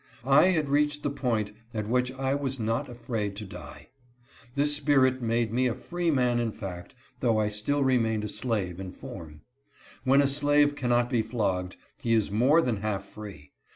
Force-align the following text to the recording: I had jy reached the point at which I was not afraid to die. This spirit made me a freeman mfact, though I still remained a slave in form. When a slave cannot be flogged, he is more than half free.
I 0.25 0.45
had 0.45 0.65
jy 0.65 0.71
reached 0.71 1.03
the 1.03 1.11
point 1.11 1.51
at 1.75 1.87
which 1.87 2.11
I 2.13 2.33
was 2.33 2.59
not 2.59 2.89
afraid 2.89 3.35
to 3.35 3.45
die. 3.45 3.89
This 4.55 4.75
spirit 4.75 5.21
made 5.21 5.53
me 5.53 5.67
a 5.67 5.75
freeman 5.75 6.39
mfact, 6.39 6.93
though 7.19 7.37
I 7.39 7.49
still 7.49 7.83
remained 7.83 8.23
a 8.23 8.27
slave 8.27 8.79
in 8.79 8.93
form. 8.93 9.41
When 10.03 10.19
a 10.23 10.27
slave 10.27 10.75
cannot 10.75 11.11
be 11.11 11.21
flogged, 11.21 11.75
he 12.01 12.13
is 12.13 12.31
more 12.31 12.63
than 12.63 12.77
half 12.77 13.05
free. 13.05 13.51